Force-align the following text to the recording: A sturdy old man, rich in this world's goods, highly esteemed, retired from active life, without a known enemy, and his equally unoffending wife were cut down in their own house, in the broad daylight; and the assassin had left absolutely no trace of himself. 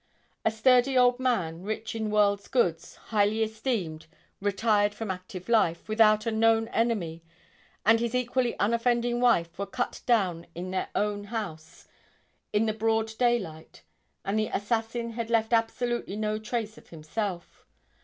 A 0.43 0.49
sturdy 0.49 0.97
old 0.97 1.19
man, 1.19 1.61
rich 1.61 1.93
in 1.93 2.05
this 2.05 2.11
world's 2.11 2.47
goods, 2.47 2.95
highly 3.13 3.43
esteemed, 3.43 4.07
retired 4.41 4.95
from 4.95 5.11
active 5.11 5.47
life, 5.47 5.87
without 5.87 6.25
a 6.25 6.31
known 6.31 6.67
enemy, 6.69 7.21
and 7.85 7.99
his 7.99 8.15
equally 8.15 8.57
unoffending 8.59 9.19
wife 9.21 9.59
were 9.59 9.67
cut 9.67 10.01
down 10.07 10.47
in 10.55 10.71
their 10.71 10.87
own 10.95 11.25
house, 11.25 11.87
in 12.51 12.65
the 12.65 12.73
broad 12.73 13.15
daylight; 13.19 13.83
and 14.25 14.39
the 14.39 14.47
assassin 14.47 15.11
had 15.11 15.29
left 15.29 15.53
absolutely 15.53 16.15
no 16.15 16.39
trace 16.39 16.79
of 16.79 16.89
himself. 16.89 17.67